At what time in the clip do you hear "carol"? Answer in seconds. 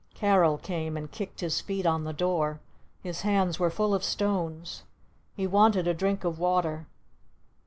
0.15-0.57